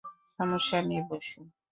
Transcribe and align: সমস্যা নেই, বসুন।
সমস্যা 0.39 0.77
নেই, 0.81 1.01
বসুন। 1.09 1.45